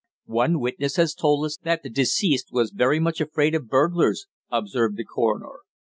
[0.33, 4.97] "One witness has told us that the deceased was very much afraid of burglars," observed
[4.97, 5.59] the coroner.